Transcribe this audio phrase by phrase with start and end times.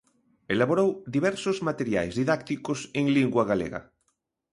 [0.53, 3.81] Elaborou diversos materiais didácticos en lingua galega.